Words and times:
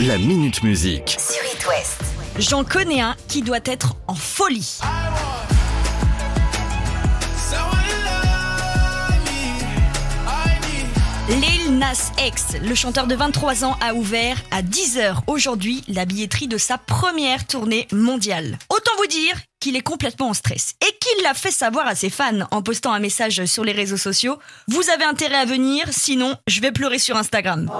La 0.00 0.18
Minute 0.18 0.62
Musique. 0.62 1.16
sur 1.18 1.42
It 1.50 1.66
West. 1.66 2.02
J'en 2.38 2.64
connais 2.64 3.00
un 3.00 3.16
qui 3.28 3.40
doit 3.40 3.60
être 3.64 3.96
en 4.06 4.14
folie. 4.14 4.78
Lil 11.30 11.78
Nas 11.78 12.12
X, 12.24 12.58
le 12.62 12.74
chanteur 12.74 13.06
de 13.06 13.14
23 13.14 13.64
ans, 13.64 13.76
a 13.80 13.94
ouvert 13.94 14.36
à 14.50 14.60
10h 14.60 15.22
aujourd'hui 15.28 15.82
la 15.88 16.04
billetterie 16.04 16.46
de 16.46 16.58
sa 16.58 16.76
première 16.76 17.46
tournée 17.46 17.88
mondiale. 17.90 18.58
Dire 19.08 19.36
qu'il 19.60 19.76
est 19.76 19.82
complètement 19.82 20.30
en 20.30 20.34
stress 20.34 20.74
et 20.80 20.98
qu'il 20.98 21.22
l'a 21.22 21.34
fait 21.34 21.52
savoir 21.52 21.86
à 21.86 21.94
ses 21.94 22.10
fans 22.10 22.46
en 22.50 22.62
postant 22.62 22.92
un 22.92 22.98
message 22.98 23.44
sur 23.44 23.62
les 23.62 23.72
réseaux 23.72 23.96
sociaux. 23.96 24.38
Vous 24.66 24.90
avez 24.90 25.04
intérêt 25.04 25.36
à 25.36 25.44
venir, 25.44 25.84
sinon 25.90 26.34
je 26.48 26.60
vais 26.60 26.72
pleurer 26.72 26.98
sur 26.98 27.16
Instagram. 27.16 27.70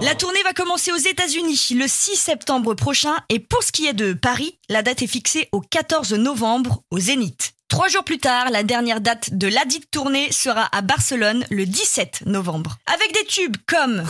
La 0.00 0.14
tournée 0.14 0.42
va 0.42 0.54
commencer 0.54 0.92
aux 0.92 0.96
États-Unis 0.96 1.74
le 1.76 1.86
6 1.86 2.16
septembre 2.16 2.74
prochain 2.74 3.16
et 3.28 3.38
pour 3.38 3.62
ce 3.62 3.70
qui 3.70 3.86
est 3.86 3.92
de 3.92 4.14
Paris, 4.14 4.58
la 4.70 4.82
date 4.82 5.02
est 5.02 5.06
fixée 5.06 5.48
au 5.52 5.60
14 5.60 6.14
novembre 6.14 6.82
au 6.90 6.98
Zénith. 6.98 7.52
Trois 7.68 7.88
jours 7.88 8.04
plus 8.04 8.18
tard, 8.18 8.50
la 8.50 8.62
dernière 8.62 9.00
date 9.00 9.34
de 9.34 9.46
ladite 9.46 9.90
tournée 9.90 10.32
sera 10.32 10.68
à 10.72 10.80
Barcelone 10.80 11.44
le 11.50 11.66
17 11.66 12.22
novembre. 12.26 12.78
Avec 12.86 13.12
des 13.14 13.26
tubes 13.26 13.56
comme 13.66 14.04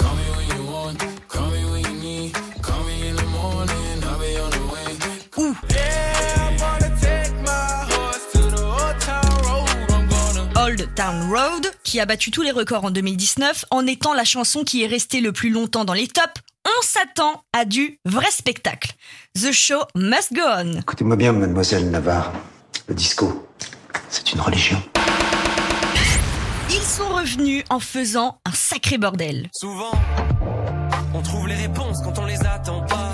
Town 11.00 11.30
Road, 11.30 11.66
qui 11.82 11.98
a 11.98 12.04
battu 12.04 12.30
tous 12.30 12.42
les 12.42 12.50
records 12.50 12.84
en 12.84 12.90
2019 12.90 13.64
en 13.70 13.86
étant 13.86 14.12
la 14.12 14.24
chanson 14.24 14.64
qui 14.64 14.82
est 14.82 14.86
restée 14.86 15.22
le 15.22 15.32
plus 15.32 15.48
longtemps 15.48 15.86
dans 15.86 15.94
les 15.94 16.06
tops, 16.06 16.42
on 16.66 16.82
s'attend 16.82 17.42
à 17.54 17.64
du 17.64 17.98
vrai 18.04 18.30
spectacle. 18.30 18.92
The 19.34 19.50
show 19.50 19.80
must 19.94 20.34
go 20.34 20.42
on. 20.44 20.80
Écoutez-moi 20.80 21.16
bien, 21.16 21.32
mademoiselle 21.32 21.90
Navarre. 21.90 22.30
Le 22.86 22.94
disco, 22.94 23.48
c'est 24.10 24.34
une 24.34 24.42
religion. 24.42 24.76
Ils 26.68 26.82
sont 26.82 27.08
revenus 27.08 27.64
en 27.70 27.80
faisant 27.80 28.38
un 28.44 28.52
sacré 28.52 28.98
bordel. 28.98 29.48
Souvent, 29.54 29.92
on 31.14 31.22
trouve 31.22 31.48
les 31.48 31.54
réponses 31.54 31.96
quand 32.04 32.18
on 32.18 32.26
les 32.26 32.44
attend 32.44 32.82
pas. 32.82 33.09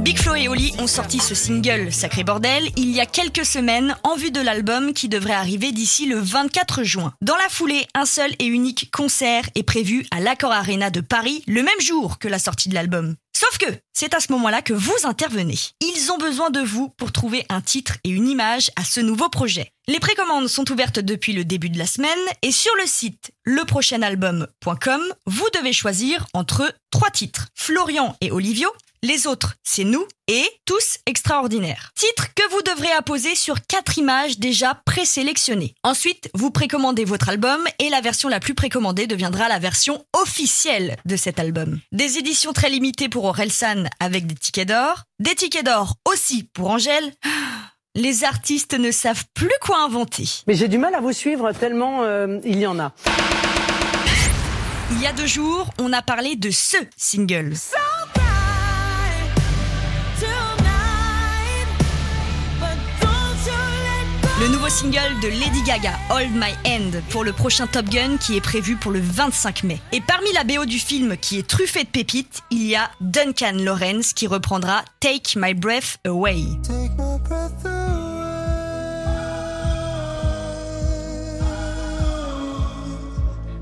Big 0.00 0.18
Flo 0.18 0.34
et 0.34 0.48
Oli 0.48 0.72
ont 0.78 0.86
sorti 0.86 1.18
ce 1.18 1.34
single 1.34 1.92
Sacré 1.92 2.24
Bordel 2.24 2.70
il 2.76 2.90
y 2.90 3.00
a 3.00 3.06
quelques 3.06 3.44
semaines 3.44 3.94
en 4.02 4.16
vue 4.16 4.30
de 4.30 4.40
l'album 4.40 4.94
qui 4.94 5.10
devrait 5.10 5.34
arriver 5.34 5.72
d'ici 5.72 6.06
le 6.06 6.18
24 6.18 6.84
juin. 6.84 7.12
Dans 7.20 7.36
la 7.36 7.50
foulée, 7.50 7.86
un 7.94 8.06
seul 8.06 8.32
et 8.38 8.46
unique 8.46 8.90
concert 8.90 9.44
est 9.54 9.62
prévu 9.62 10.06
à 10.10 10.20
l'Accor 10.20 10.52
Arena 10.52 10.88
de 10.88 11.02
Paris 11.02 11.44
le 11.46 11.62
même 11.62 11.80
jour 11.80 12.18
que 12.18 12.28
la 12.28 12.38
sortie 12.38 12.70
de 12.70 12.74
l'album. 12.74 13.14
Sauf 13.34 13.58
que 13.58 13.66
c'est 13.92 14.14
à 14.14 14.20
ce 14.20 14.32
moment-là 14.32 14.62
que 14.62 14.72
vous 14.72 14.96
intervenez. 15.04 15.58
Ils 15.80 16.10
ont 16.10 16.18
besoin 16.18 16.48
de 16.50 16.60
vous 16.60 16.88
pour 16.88 17.12
trouver 17.12 17.44
un 17.50 17.60
titre 17.60 17.98
et 18.04 18.08
une 18.08 18.28
image 18.28 18.70
à 18.76 18.84
ce 18.84 19.00
nouveau 19.00 19.28
projet. 19.28 19.72
Les 19.86 20.00
précommandes 20.00 20.48
sont 20.48 20.70
ouvertes 20.70 21.00
depuis 21.00 21.34
le 21.34 21.44
début 21.44 21.70
de 21.70 21.78
la 21.78 21.86
semaine 21.86 22.10
et 22.42 22.52
sur 22.52 22.72
le 22.76 22.86
site 22.86 23.32
leprochainalbum.com, 23.44 25.02
vous 25.26 25.48
devez 25.54 25.72
choisir 25.72 26.26
entre 26.32 26.74
trois 26.90 27.10
titres. 27.10 27.48
Florian 27.54 28.16
et 28.20 28.30
Olivio, 28.30 28.70
les 29.02 29.26
autres, 29.26 29.54
c'est 29.62 29.84
nous 29.84 30.06
et 30.28 30.44
tous 30.66 30.98
extraordinaires. 31.06 31.90
Titre 31.94 32.26
que 32.34 32.50
vous 32.50 32.62
devrez 32.62 32.92
apposer 32.92 33.34
sur 33.34 33.56
quatre 33.66 33.96
images 33.96 34.38
déjà 34.38 34.80
présélectionnées. 34.84 35.74
Ensuite, 35.82 36.28
vous 36.34 36.50
précommandez 36.50 37.04
votre 37.04 37.30
album 37.30 37.60
et 37.78 37.88
la 37.88 38.02
version 38.02 38.28
la 38.28 38.40
plus 38.40 38.54
précommandée 38.54 39.06
deviendra 39.06 39.48
la 39.48 39.58
version 39.58 40.04
officielle 40.12 40.96
de 41.06 41.16
cet 41.16 41.38
album. 41.38 41.80
Des 41.92 42.18
éditions 42.18 42.52
très 42.52 42.68
limitées 42.68 43.08
pour 43.08 43.24
Orelsan 43.24 43.84
avec 44.00 44.26
des 44.26 44.34
tickets 44.34 44.68
d'or, 44.68 45.04
des 45.18 45.34
tickets 45.34 45.64
d'or 45.64 45.94
aussi 46.06 46.44
pour 46.52 46.70
Angèle. 46.70 47.12
Les 47.96 48.22
artistes 48.22 48.78
ne 48.78 48.92
savent 48.92 49.24
plus 49.34 49.50
quoi 49.60 49.82
inventer. 49.82 50.22
Mais 50.46 50.54
j'ai 50.54 50.68
du 50.68 50.78
mal 50.78 50.94
à 50.94 51.00
vous 51.00 51.12
suivre 51.12 51.50
tellement 51.50 52.04
euh, 52.04 52.38
il 52.44 52.60
y 52.60 52.66
en 52.66 52.78
a. 52.78 52.92
Il 54.92 55.00
y 55.00 55.06
a 55.06 55.12
deux 55.12 55.26
jours, 55.26 55.70
on 55.80 55.92
a 55.92 56.00
parlé 56.00 56.36
de 56.36 56.50
ce 56.50 56.76
single. 56.96 57.54
Le 64.40 64.48
nouveau 64.48 64.70
single 64.70 65.20
de 65.22 65.28
Lady 65.28 65.62
Gaga, 65.66 65.92
Hold 66.08 66.30
My 66.32 66.54
Hand, 66.64 67.02
pour 67.10 67.24
le 67.24 67.32
prochain 67.34 67.66
Top 67.66 67.90
Gun 67.90 68.16
qui 68.16 68.38
est 68.38 68.40
prévu 68.40 68.74
pour 68.74 68.90
le 68.90 68.98
25 68.98 69.64
mai. 69.64 69.78
Et 69.92 70.00
parmi 70.00 70.32
la 70.32 70.44
BO 70.44 70.64
du 70.64 70.78
film 70.78 71.18
qui 71.18 71.38
est 71.38 71.46
truffée 71.46 71.84
de 71.84 71.90
pépites, 71.90 72.40
il 72.50 72.66
y 72.66 72.74
a 72.74 72.90
Duncan 73.02 73.52
Lawrence 73.58 74.14
qui 74.14 74.26
reprendra 74.26 74.82
Take 75.00 75.38
My 75.38 75.52
Breath 75.52 75.98
Away. 76.06 76.44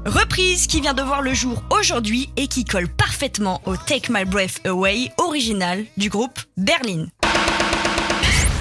Reprise 0.07 0.69
qui 0.69 0.81
vient 0.81 0.95
de 0.95 1.03
voir 1.03 1.23
le 1.23 1.35
jour 1.35 1.61
aujourd'hui 1.71 2.31
et 2.37 2.47
qui 2.47 2.65
colle 2.65 2.89
parfaitement 2.89 3.61
au 3.67 3.77
Take 3.77 4.13
My 4.13 4.25
Breath 4.25 4.65
Away 4.65 5.11
original 5.19 5.85
du 5.97 6.09
groupe 6.09 6.39
Berlin. 6.57 7.07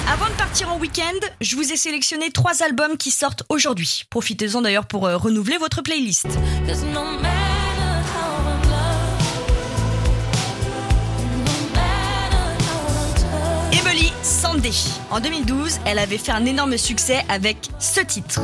Avant 0.10 0.28
de 0.28 0.34
partir 0.38 0.72
en 0.72 0.80
week-end, 0.80 1.28
je 1.42 1.58
vous 1.58 1.74
ai 1.74 1.76
sélectionné 1.76 2.32
trois 2.32 2.64
albums 2.64 2.96
qui 2.96 3.12
sortent 3.12 3.44
aujourd'hui. 3.50 4.06
Profitez-en 4.10 4.62
d'ailleurs 4.62 4.86
pour 4.86 5.06
euh, 5.06 5.18
renouveler 5.18 5.58
votre 5.58 5.82
playlist. 5.82 6.28
Emily 13.74 14.14
Sandé. 14.24 14.72
En 15.12 15.20
2012, 15.20 15.80
elle 15.86 16.00
avait 16.00 16.18
fait 16.18 16.32
un 16.32 16.46
énorme 16.46 16.78
succès 16.78 17.26
avec 17.28 17.68
ce 17.80 18.00
titre. 18.00 18.40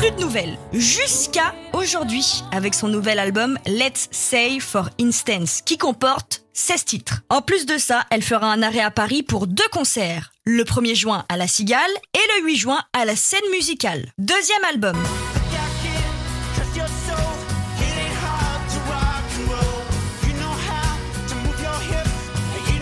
Plus 0.00 0.10
de 0.12 0.20
nouvelles. 0.20 0.56
Jusqu'à 0.72 1.54
aujourd'hui, 1.74 2.42
avec 2.52 2.72
son 2.72 2.88
nouvel 2.88 3.18
album 3.18 3.58
Let's 3.66 4.08
Say 4.10 4.58
for 4.58 4.88
Instance, 4.98 5.60
qui 5.60 5.76
comporte 5.76 6.42
16 6.54 6.84
titres. 6.86 7.20
En 7.28 7.42
plus 7.42 7.66
de 7.66 7.76
ça, 7.76 8.06
elle 8.10 8.22
fera 8.22 8.50
un 8.50 8.62
arrêt 8.62 8.80
à 8.80 8.90
Paris 8.90 9.22
pour 9.22 9.46
deux 9.46 9.68
concerts. 9.70 10.32
Le 10.46 10.64
1er 10.64 10.94
juin 10.94 11.26
à 11.28 11.36
La 11.36 11.46
Cigale 11.46 11.90
et 12.14 12.38
le 12.38 12.46
8 12.46 12.56
juin 12.56 12.80
à 12.94 13.04
la 13.04 13.14
scène 13.14 13.40
musicale. 13.52 14.10
Deuxième 14.16 14.64
album. 14.72 14.96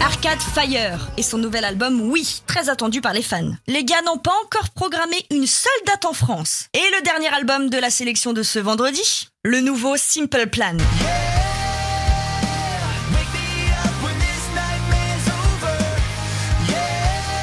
Arcade 0.08 0.40
Fire 0.40 1.10
et 1.18 1.22
son 1.22 1.36
nouvel 1.36 1.66
album 1.66 2.00
Oui, 2.00 2.40
très 2.46 2.70
attendu 2.70 3.02
par 3.02 3.12
les 3.12 3.20
fans. 3.20 3.52
Les 3.66 3.84
gars 3.84 4.00
n'ont 4.06 4.16
pas 4.16 4.32
encore 4.42 4.70
programmé 4.70 5.16
une 5.30 5.46
seule 5.46 5.70
date 5.86 6.06
en 6.06 6.14
France. 6.14 6.68
Et 6.72 6.96
le 6.96 7.02
dernier 7.02 7.28
album 7.28 7.68
de 7.68 7.76
la 7.76 7.90
sélection 7.90 8.32
de 8.32 8.42
ce 8.42 8.58
vendredi, 8.58 9.28
le 9.44 9.60
nouveau 9.60 9.98
Simple 9.98 10.46
Plan. 10.46 10.78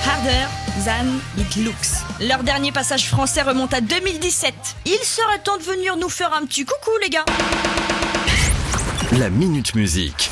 Harder 0.08 0.48
Than 0.84 1.20
It 1.38 1.56
Looks. 1.58 2.28
Leur 2.28 2.42
dernier 2.42 2.72
passage 2.72 3.08
français 3.08 3.44
remonte 3.44 3.76
à 3.76 3.82
2017. 3.82 4.56
Il 4.88 4.98
serait 5.04 5.38
temps 5.44 5.58
de 5.58 5.64
venir 5.64 5.98
nous 5.98 6.10
faire 6.10 6.34
un 6.34 6.44
petit 6.48 6.66
coucou 6.66 6.90
les 7.04 7.12
gars. 7.12 7.26
La 9.12 9.30
Minute 9.30 9.76
Musique. 9.76 10.32